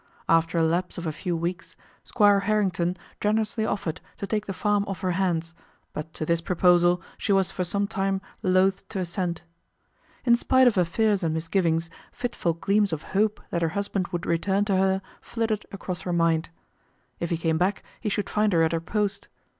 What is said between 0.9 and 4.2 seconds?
of a few weeks Squire Harrington generously offered